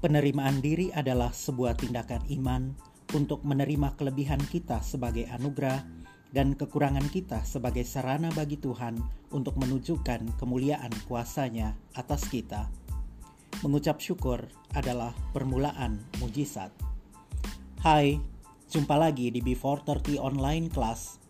Penerimaan 0.00 0.64
diri 0.64 0.88
adalah 0.88 1.28
sebuah 1.28 1.76
tindakan 1.76 2.24
iman 2.40 2.72
untuk 3.12 3.44
menerima 3.44 4.00
kelebihan 4.00 4.40
kita 4.40 4.80
sebagai 4.80 5.28
anugerah 5.28 5.84
dan 6.32 6.56
kekurangan 6.56 7.04
kita 7.12 7.44
sebagai 7.44 7.84
sarana 7.84 8.32
bagi 8.32 8.56
Tuhan 8.56 8.96
untuk 9.28 9.60
menunjukkan 9.60 10.40
kemuliaan 10.40 10.88
kuasanya 11.04 11.76
atas 11.92 12.32
kita. 12.32 12.72
Mengucap 13.60 14.00
syukur 14.00 14.48
adalah 14.72 15.12
permulaan 15.36 16.00
mujizat. 16.16 16.72
Hai, 17.84 18.16
jumpa 18.72 18.96
lagi 18.96 19.28
di 19.28 19.44
Before 19.44 19.84
30 19.84 20.16
Online 20.16 20.72
Class. 20.72 21.20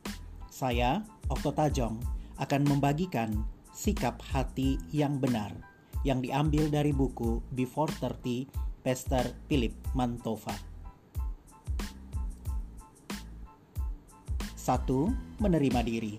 Saya, 0.46 1.02
Okto 1.26 1.50
Tajong, 1.50 1.98
akan 2.38 2.62
membagikan 2.70 3.34
sikap 3.74 4.22
hati 4.30 4.78
yang 4.94 5.18
benar 5.18 5.70
yang 6.02 6.24
diambil 6.24 6.72
dari 6.72 6.96
buku 6.96 7.44
Before 7.52 7.88
30 7.88 8.69
Pastor 8.80 9.36
Philip 9.44 9.76
Mantova. 9.92 10.56
1. 14.56 15.36
Menerima 15.36 15.80
diri. 15.84 16.16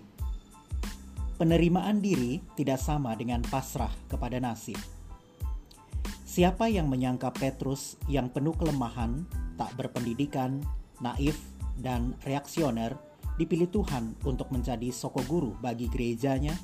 Penerimaan 1.34 1.98
diri 1.98 2.38
tidak 2.54 2.78
sama 2.78 3.18
dengan 3.18 3.42
pasrah 3.42 3.90
kepada 4.06 4.38
nasib. 4.38 4.78
Siapa 6.22 6.70
yang 6.70 6.86
menyangka 6.86 7.34
Petrus 7.34 7.98
yang 8.06 8.30
penuh 8.30 8.54
kelemahan, 8.54 9.26
tak 9.58 9.74
berpendidikan, 9.74 10.62
naif, 11.02 11.42
dan 11.82 12.14
reaksioner 12.22 12.94
dipilih 13.42 13.74
Tuhan 13.74 14.14
untuk 14.22 14.54
menjadi 14.54 14.94
soko 14.94 15.18
guru 15.26 15.58
bagi 15.58 15.90
gerejanya? 15.90 16.54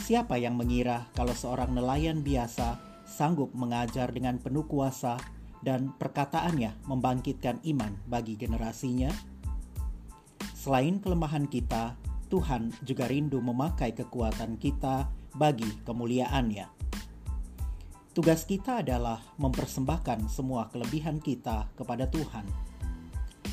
Siapa 0.00 0.40
yang 0.40 0.56
mengira 0.56 1.04
kalau 1.12 1.36
seorang 1.36 1.76
nelayan 1.76 2.24
biasa 2.24 2.89
sanggup 3.10 3.50
mengajar 3.58 4.14
dengan 4.14 4.38
penuh 4.38 4.62
kuasa 4.70 5.18
dan 5.66 5.90
perkataannya 5.98 6.86
membangkitkan 6.86 7.58
iman 7.66 7.98
bagi 8.06 8.38
generasinya? 8.38 9.10
Selain 10.54 11.02
kelemahan 11.02 11.50
kita, 11.50 11.98
Tuhan 12.30 12.70
juga 12.86 13.10
rindu 13.10 13.42
memakai 13.42 13.90
kekuatan 13.90 14.54
kita 14.62 15.10
bagi 15.34 15.66
kemuliaannya. 15.82 16.70
Tugas 18.14 18.46
kita 18.46 18.82
adalah 18.82 19.18
mempersembahkan 19.38 20.30
semua 20.30 20.70
kelebihan 20.70 21.18
kita 21.18 21.70
kepada 21.74 22.06
Tuhan. 22.06 22.46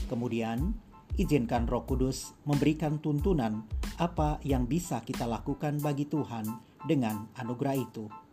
Kemudian, 0.10 0.74
izinkan 1.18 1.66
Roh 1.66 1.86
Kudus 1.86 2.38
memberikan 2.46 3.02
tuntunan 3.02 3.66
apa 3.98 4.38
yang 4.46 4.70
bisa 4.70 5.02
kita 5.02 5.26
lakukan 5.26 5.82
bagi 5.82 6.06
Tuhan 6.06 6.46
dengan 6.86 7.30
anugerah 7.38 7.76
itu. 7.78 8.27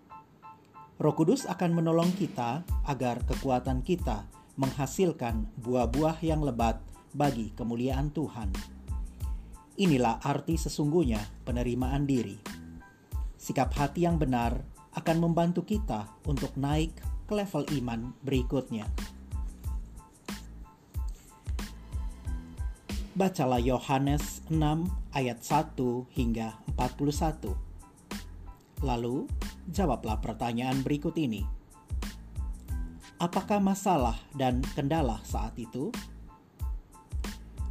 Roh 0.94 1.10
Kudus 1.10 1.42
akan 1.50 1.74
menolong 1.74 2.14
kita 2.14 2.62
agar 2.86 3.18
kekuatan 3.26 3.82
kita 3.82 4.30
menghasilkan 4.54 5.50
buah-buah 5.58 6.22
yang 6.22 6.46
lebat 6.46 6.78
bagi 7.10 7.50
kemuliaan 7.50 8.14
Tuhan. 8.14 8.54
Inilah 9.74 10.22
arti 10.22 10.54
sesungguhnya 10.54 11.18
penerimaan 11.42 12.06
diri. 12.06 12.38
Sikap 13.34 13.74
hati 13.74 14.06
yang 14.06 14.22
benar 14.22 14.54
akan 14.94 15.18
membantu 15.18 15.66
kita 15.66 16.06
untuk 16.30 16.54
naik 16.54 16.94
ke 17.26 17.34
level 17.34 17.66
iman 17.82 18.14
berikutnya. 18.22 18.86
Bacalah 23.18 23.58
Yohanes 23.58 24.46
6 24.46 24.86
ayat 25.10 25.42
1 25.42 25.74
hingga 26.14 26.54
41. 26.78 27.50
Lalu, 28.86 29.26
jawablah 29.70 30.20
pertanyaan 30.20 30.80
berikut 30.84 31.16
ini. 31.16 31.44
Apakah 33.16 33.62
masalah 33.62 34.18
dan 34.36 34.60
kendala 34.74 35.22
saat 35.24 35.56
itu? 35.56 35.94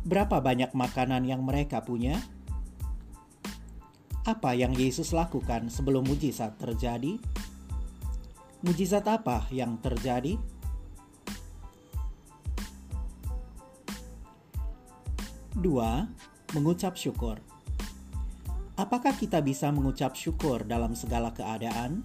Berapa 0.03 0.41
banyak 0.41 0.73
makanan 0.73 1.23
yang 1.27 1.45
mereka 1.45 1.83
punya? 1.83 2.19
Apa 4.23 4.55
yang 4.55 4.71
Yesus 4.71 5.11
lakukan 5.11 5.67
sebelum 5.67 6.07
mujizat 6.07 6.55
terjadi? 6.55 7.19
Mujizat 8.63 9.03
apa 9.07 9.43
yang 9.51 9.75
terjadi? 9.83 10.39
Dua, 15.53 16.07
mengucap 16.55 16.95
syukur. 16.95 17.52
Apakah 18.73 19.13
kita 19.13 19.37
bisa 19.45 19.69
mengucap 19.69 20.17
syukur 20.17 20.65
dalam 20.65 20.97
segala 20.97 21.29
keadaan? 21.29 22.01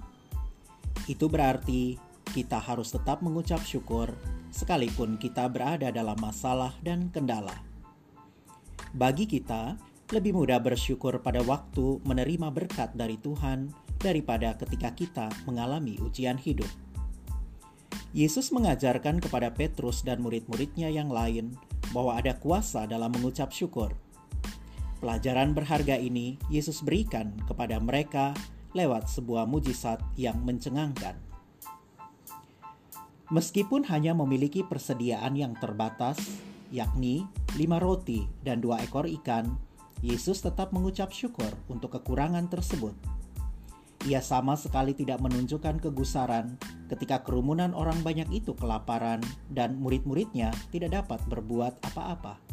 Itu 1.09 1.33
berarti 1.33 1.97
kita 2.29 2.61
harus 2.61 2.93
tetap 2.93 3.25
mengucap 3.25 3.65
syukur 3.65 4.13
sekalipun 4.53 5.17
kita 5.17 5.49
berada 5.49 5.89
dalam 5.89 6.21
masalah 6.21 6.77
dan 6.85 7.09
kendala. 7.09 7.57
Bagi 8.93 9.25
kita, 9.25 9.81
lebih 10.13 10.37
mudah 10.37 10.61
bersyukur 10.61 11.25
pada 11.25 11.41
waktu 11.41 12.05
menerima 12.05 12.53
berkat 12.53 12.93
dari 12.93 13.17
Tuhan 13.17 13.73
daripada 13.97 14.53
ketika 14.61 14.93
kita 14.93 15.27
mengalami 15.49 15.97
ujian 16.05 16.37
hidup. 16.37 16.69
Yesus 18.13 18.53
mengajarkan 18.53 19.21
kepada 19.25 19.53
Petrus 19.57 20.05
dan 20.05 20.21
murid-muridnya 20.21 20.93
yang 20.93 21.09
lain 21.09 21.57
bahwa 21.97 22.17
ada 22.17 22.37
kuasa 22.37 22.85
dalam 22.85 23.13
mengucap 23.13 23.53
syukur. 23.53 23.93
Pelajaran 24.99 25.55
berharga 25.55 25.95
ini 25.95 26.43
Yesus 26.51 26.83
berikan 26.83 27.31
kepada 27.47 27.79
mereka 27.79 28.35
lewat 28.75 29.07
sebuah 29.07 29.47
mujizat 29.47 30.03
yang 30.19 30.43
mencengangkan. 30.43 31.15
Meskipun 33.31 33.87
hanya 33.87 34.17
memiliki 34.17 34.67
persediaan 34.67 35.39
yang 35.39 35.55
terbatas, 35.55 36.19
yakni 36.75 37.29
lima 37.55 37.79
roti 37.79 38.27
dan 38.43 38.59
dua 38.59 38.83
ekor 38.83 39.07
ikan, 39.23 39.55
Yesus 40.03 40.43
tetap 40.43 40.75
mengucap 40.75 41.15
syukur 41.15 41.51
untuk 41.71 41.95
kekurangan 41.95 42.51
tersebut. 42.51 42.97
Ia 44.07 44.23
sama 44.23 44.55
sekali 44.55 44.95
tidak 44.95 45.21
menunjukkan 45.21 45.83
kegusaran 45.83 46.57
ketika 46.89 47.21
kerumunan 47.23 47.75
orang 47.75 48.01
banyak 48.01 48.31
itu 48.31 48.57
kelaparan 48.57 49.21
dan 49.53 49.77
murid-muridnya 49.77 50.55
tidak 50.73 51.03
dapat 51.05 51.21
berbuat 51.29 51.83
apa-apa. 51.93 52.48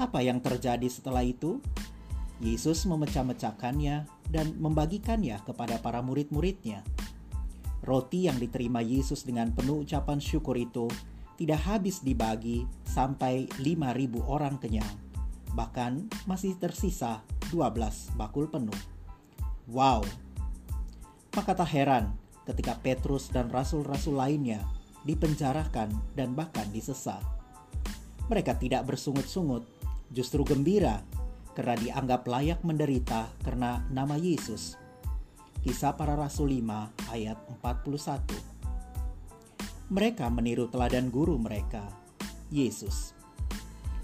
Apa 0.00 0.24
yang 0.24 0.40
terjadi 0.40 0.88
setelah 0.88 1.20
itu? 1.20 1.60
Yesus 2.40 2.88
memecah-mecahkannya 2.88 4.08
dan 4.32 4.46
membagikannya 4.56 5.36
kepada 5.44 5.76
para 5.76 6.00
murid-muridnya. 6.00 6.80
Roti 7.84 8.24
yang 8.24 8.40
diterima 8.40 8.80
Yesus 8.80 9.28
dengan 9.28 9.52
penuh 9.52 9.84
ucapan 9.84 10.16
syukur 10.16 10.56
itu 10.56 10.88
tidak 11.36 11.60
habis 11.68 12.00
dibagi 12.00 12.64
sampai 12.88 13.44
5.000 13.60 14.24
orang 14.24 14.56
kenyang. 14.56 14.88
Bahkan 15.52 16.24
masih 16.24 16.56
tersisa 16.56 17.20
12 17.52 18.16
bakul 18.16 18.48
penuh. 18.48 18.76
Wow! 19.68 20.00
Maka 21.36 21.52
tak 21.52 21.76
heran 21.76 22.16
ketika 22.48 22.72
Petrus 22.80 23.28
dan 23.28 23.52
rasul-rasul 23.52 24.16
lainnya 24.16 24.64
dipenjarakan 25.04 25.92
dan 26.16 26.32
bahkan 26.32 26.68
disesat. 26.72 27.20
Mereka 28.32 28.56
tidak 28.56 28.88
bersungut-sungut, 28.88 29.79
justru 30.10 30.42
gembira 30.42 31.06
karena 31.54 31.78
dianggap 31.78 32.26
layak 32.26 32.60
menderita 32.66 33.30
karena 33.42 33.86
nama 33.90 34.18
Yesus. 34.18 34.78
Kisah 35.60 35.92
para 35.92 36.16
Rasul 36.16 36.56
5 36.56 37.12
ayat 37.12 37.36
41 37.60 38.24
Mereka 39.92 40.32
meniru 40.32 40.70
teladan 40.70 41.12
guru 41.12 41.36
mereka, 41.36 41.84
Yesus. 42.48 43.12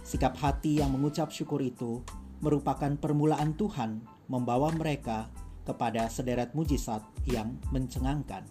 Sikap 0.05 0.37
hati 0.39 0.83
yang 0.83 0.93
mengucap 0.93 1.33
syukur 1.33 1.65
itu 1.65 2.05
merupakan 2.45 2.93
permulaan 3.01 3.57
Tuhan 3.57 4.05
membawa 4.29 4.69
mereka 4.75 5.33
kepada 5.67 6.07
sederet 6.13 6.53
mujizat 6.53 7.03
yang 7.27 7.59
mencengangkan. 7.75 8.47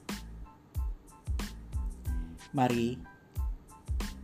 Mari, 2.56 2.96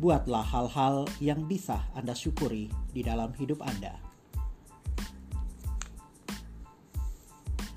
buatlah 0.01 0.41
hal-hal 0.41 1.05
yang 1.21 1.45
bisa 1.45 1.85
Anda 1.93 2.17
syukuri 2.17 2.73
di 2.89 3.05
dalam 3.05 3.29
hidup 3.37 3.61
Anda. 3.61 4.01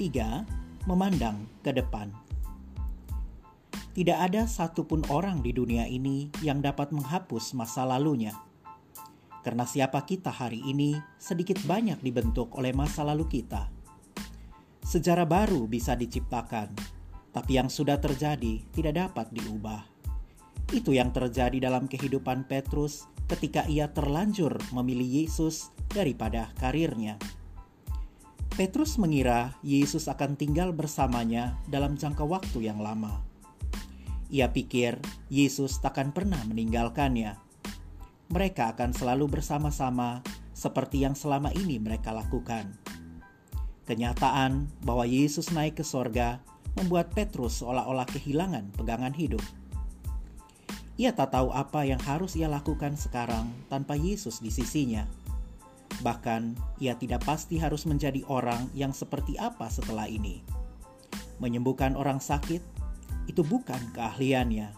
3. 0.01 0.89
Memandang 0.89 1.45
ke 1.61 1.77
depan. 1.77 2.09
Tidak 3.93 4.17
ada 4.17 4.49
satupun 4.49 5.05
orang 5.13 5.45
di 5.45 5.53
dunia 5.53 5.85
ini 5.85 6.33
yang 6.41 6.65
dapat 6.65 6.91
menghapus 6.91 7.53
masa 7.53 7.85
lalunya. 7.85 8.33
Karena 9.45 9.69
siapa 9.69 10.03
kita 10.09 10.33
hari 10.33 10.65
ini 10.65 10.97
sedikit 11.21 11.61
banyak 11.69 12.01
dibentuk 12.01 12.57
oleh 12.57 12.73
masa 12.73 13.05
lalu 13.05 13.29
kita 13.29 13.85
Sejarah 14.85 15.25
baru 15.25 15.65
bisa 15.65 15.97
diciptakan, 15.97 16.77
tapi 17.33 17.57
yang 17.57 17.73
sudah 17.73 17.97
terjadi 17.97 18.61
tidak 18.69 18.95
dapat 19.01 19.33
diubah. 19.33 19.94
Itu 20.75 20.91
yang 20.91 21.15
terjadi 21.15 21.71
dalam 21.71 21.87
kehidupan 21.87 22.51
Petrus 22.51 23.07
ketika 23.31 23.63
ia 23.71 23.95
terlanjur 23.95 24.59
memilih 24.75 25.23
Yesus 25.23 25.71
daripada 25.87 26.51
karirnya. 26.59 27.15
Petrus 28.59 28.99
mengira 28.99 29.55
Yesus 29.63 30.11
akan 30.11 30.35
tinggal 30.35 30.75
bersamanya 30.75 31.55
dalam 31.71 31.95
jangka 31.95 32.27
waktu 32.27 32.67
yang 32.67 32.83
lama. 32.83 33.23
Ia 34.35 34.51
pikir 34.51 34.99
Yesus 35.31 35.79
takkan 35.79 36.11
pernah 36.11 36.43
meninggalkannya. 36.43 37.39
Mereka 38.35 38.75
akan 38.75 38.91
selalu 38.91 39.31
bersama-sama 39.31 40.27
seperti 40.51 41.07
yang 41.07 41.15
selama 41.15 41.55
ini 41.55 41.79
mereka 41.79 42.11
lakukan. 42.11 42.75
Kenyataan 43.87 44.67
bahwa 44.83 45.07
Yesus 45.07 45.55
naik 45.55 45.79
ke 45.79 45.85
sorga 45.87 46.43
membuat 46.75 47.15
Petrus 47.15 47.63
seolah-olah 47.63 48.11
kehilangan 48.11 48.75
pegangan 48.75 49.15
hidup. 49.15 49.43
Ia 50.95 51.11
tak 51.11 51.35
tahu 51.35 51.51
apa 51.51 51.83
yang 51.83 51.99
harus 51.99 52.39
ia 52.39 52.47
lakukan 52.47 52.95
sekarang 52.95 53.51
tanpa 53.67 53.99
Yesus 53.99 54.39
di 54.39 54.55
sisinya. 54.55 55.03
Bahkan, 56.07 56.55
ia 56.79 56.95
tidak 56.95 57.27
pasti 57.27 57.59
harus 57.59 57.83
menjadi 57.87 58.23
orang 58.31 58.71
yang 58.75 58.95
seperti 58.95 59.35
apa 59.35 59.67
setelah 59.67 60.07
ini. 60.07 60.43
Menyembuhkan 61.43 61.99
orang 61.99 62.23
sakit 62.23 62.63
itu 63.27 63.43
bukan 63.43 63.79
keahliannya. 63.95 64.71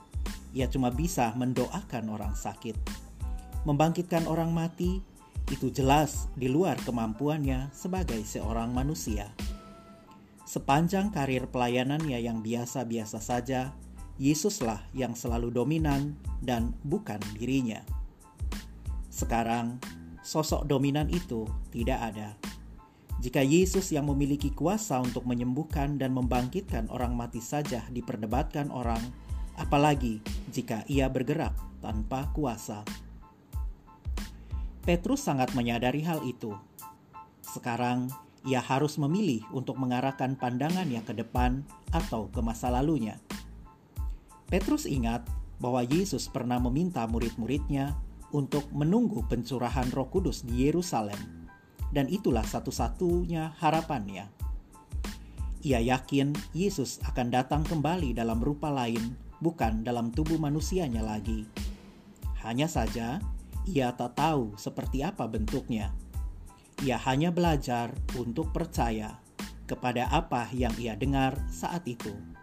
Ia 0.57 0.67
cuma 0.73 0.89
bisa 0.89 1.37
mendoakan 1.37 2.09
orang 2.09 2.33
sakit. 2.33 2.77
Membangkitkan 3.69 4.25
orang 4.25 4.57
mati 4.57 5.05
itu 5.53 5.69
jelas 5.69 6.33
di 6.33 6.49
luar 6.49 6.81
kemampuannya 6.81 7.71
sebagai 7.77 8.19
seorang 8.25 8.73
manusia. 8.73 9.31
Sepanjang 10.47 11.11
karir 11.11 11.51
pelayanannya 11.51 12.23
yang 12.23 12.41
biasa-biasa 12.41 13.19
saja, 13.19 13.75
Yesuslah 14.17 14.81
yang 14.97 15.13
selalu 15.13 15.53
dominan 15.53 16.17
dan 16.41 16.73
bukan 16.85 17.21
dirinya. 17.37 17.85
Sekarang, 19.13 19.77
sosok 20.25 20.65
dominan 20.65 21.09
itu 21.13 21.45
tidak 21.73 22.01
ada. 22.13 22.37
Jika 23.17 23.41
Yesus 23.41 23.93
yang 23.93 24.09
memiliki 24.13 24.53
kuasa 24.53 25.01
untuk 25.01 25.25
menyembuhkan 25.25 25.97
dan 25.97 26.13
membangkitkan 26.13 26.93
orang 26.93 27.17
mati 27.17 27.41
saja 27.41 27.85
diperdebatkan 27.89 28.69
orang, 28.69 29.01
apalagi 29.57 30.21
jika 30.53 30.85
ia 30.85 31.09
bergerak 31.09 31.57
tanpa 31.81 32.29
kuasa. 32.37 32.85
Petrus 34.85 35.25
sangat 35.25 35.57
menyadari 35.57 36.05
hal 36.05 36.23
itu. 36.29 36.53
Sekarang, 37.43 38.13
ia 38.47 38.63
harus 38.63 38.95
memilih 39.01 39.43
untuk 39.51 39.75
mengarahkan 39.81 40.39
pandangannya 40.39 41.03
ke 41.03 41.17
depan 41.17 41.67
atau 41.91 42.31
ke 42.31 42.39
masa 42.39 42.71
lalunya. 42.71 43.19
Petrus 44.47 44.87
ingat 44.87 45.27
bahwa 45.59 45.83
Yesus 45.83 46.31
pernah 46.31 46.63
meminta 46.63 47.03
murid-muridnya 47.11 47.99
untuk 48.31 48.71
menunggu 48.71 49.27
pencurahan 49.27 49.91
Roh 49.91 50.07
Kudus 50.07 50.47
di 50.47 50.67
Yerusalem 50.71 51.49
dan 51.91 52.07
itulah 52.11 52.45
satu-satunya 52.47 53.59
harapannya. 53.59 54.29
Ia 55.67 55.83
yakin 55.83 56.31
Yesus 56.55 57.03
akan 57.03 57.33
datang 57.35 57.67
kembali 57.67 58.15
dalam 58.15 58.39
rupa 58.39 58.71
lain, 58.71 59.19
bukan 59.43 59.83
dalam 59.83 60.15
tubuh 60.15 60.39
manusianya 60.39 61.03
lagi. 61.03 61.43
Hanya 62.47 62.71
saja, 62.71 63.19
ia 63.67 63.91
tak 63.99 64.15
tahu 64.15 64.55
seperti 64.55 65.03
apa 65.03 65.27
bentuknya. 65.27 65.91
Ia 66.87 67.01
hanya 67.09 67.35
belajar 67.35 67.91
untuk 68.15 68.55
percaya 68.55 69.19
kepada 69.67 70.07
apa 70.13 70.47
yang 70.55 70.71
ia 70.79 70.95
dengar 70.95 71.35
saat 71.51 71.83
itu. 71.91 72.36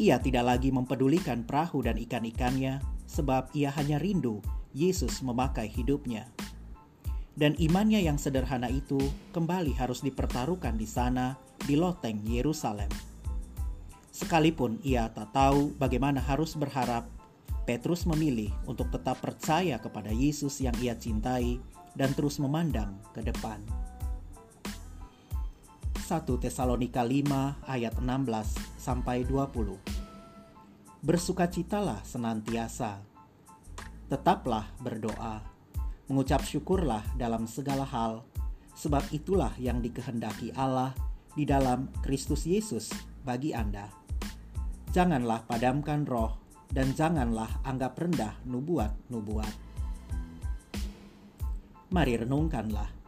Ia 0.00 0.20
tidak 0.20 0.48
lagi 0.48 0.72
mempedulikan 0.72 1.44
perahu 1.44 1.84
dan 1.84 2.00
ikan-ikannya, 2.00 2.80
sebab 3.04 3.52
ia 3.52 3.68
hanya 3.76 4.00
rindu 4.00 4.40
Yesus 4.72 5.20
memakai 5.20 5.68
hidupnya 5.68 6.28
dan 7.32 7.56
imannya 7.56 8.04
yang 8.04 8.20
sederhana 8.20 8.68
itu 8.68 9.00
kembali 9.32 9.72
harus 9.76 10.04
dipertaruhkan 10.04 10.76
di 10.76 10.84
sana, 10.84 11.36
di 11.64 11.80
loteng 11.80 12.20
Yerusalem. 12.28 12.88
Sekalipun 14.12 14.76
ia 14.84 15.08
tak 15.08 15.32
tahu 15.32 15.72
bagaimana 15.80 16.20
harus 16.20 16.52
berharap, 16.52 17.08
Petrus 17.64 18.04
memilih 18.04 18.52
untuk 18.68 18.92
tetap 18.92 19.22
percaya 19.24 19.80
kepada 19.80 20.12
Yesus 20.12 20.60
yang 20.60 20.76
ia 20.82 20.92
cintai 20.92 21.56
dan 21.96 22.12
terus 22.12 22.36
memandang 22.36 23.00
ke 23.16 23.24
depan. 23.24 23.64
1 26.02 26.26
Tesalonika 26.42 27.06
5 27.06 27.62
ayat 27.70 27.94
16 28.02 28.82
sampai 28.82 29.22
20. 29.22 29.78
Bersukacitalah 31.06 32.02
senantiasa. 32.02 32.98
Tetaplah 34.10 34.66
berdoa 34.82 35.52
Mengucap 36.12 36.44
syukurlah 36.44 37.00
dalam 37.16 37.48
segala 37.48 37.88
hal, 37.88 38.20
sebab 38.76 39.00
itulah 39.16 39.54
yang 39.56 39.80
dikehendaki 39.80 40.52
Allah 40.52 40.92
di 41.32 41.48
dalam 41.48 41.88
Kristus 42.04 42.44
Yesus 42.44 42.92
bagi 43.24 43.56
Anda. 43.56 43.88
Janganlah 44.92 45.48
padamkan 45.48 46.04
roh 46.04 46.36
dan 46.68 46.92
janganlah 46.92 47.48
anggap 47.64 47.96
rendah 47.96 48.36
nubuat-nubuat. 48.44 49.54
Mari 51.96 52.14
renungkanlah. 52.28 53.01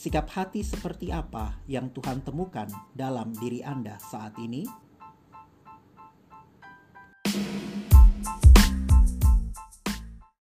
Sikap 0.00 0.32
hati 0.32 0.64
seperti 0.64 1.12
apa 1.12 1.60
yang 1.68 1.92
Tuhan 1.92 2.24
temukan 2.24 2.64
dalam 2.96 3.36
diri 3.36 3.60
Anda 3.60 4.00
saat 4.00 4.32
ini? 4.40 4.64